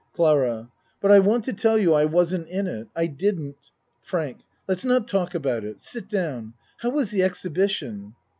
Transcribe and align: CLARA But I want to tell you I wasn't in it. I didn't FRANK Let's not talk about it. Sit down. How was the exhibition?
CLARA 0.13 0.71
But 0.99 1.11
I 1.11 1.19
want 1.19 1.43
to 1.43 1.53
tell 1.53 1.77
you 1.77 1.93
I 1.93 2.05
wasn't 2.05 2.47
in 2.47 2.65
it. 2.65 2.87
I 2.95 3.05
didn't 3.05 3.69
FRANK 4.01 4.39
Let's 4.67 4.83
not 4.83 5.07
talk 5.07 5.35
about 5.35 5.63
it. 5.63 5.79
Sit 5.79 6.09
down. 6.09 6.55
How 6.79 6.89
was 6.89 7.11
the 7.11 7.21
exhibition? 7.21 8.15